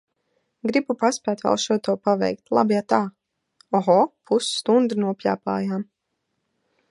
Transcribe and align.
Gribu 0.69 0.93
paspēt 1.01 1.43
vēl 1.47 1.59
šo 1.63 1.77
to 1.87 1.95
paveikt, 2.07 2.41
labi 2.59 2.79
atā! 2.79 3.01
Oho, 3.81 3.99
pusstundu 4.31 5.01
nopļāpājām. 5.05 5.87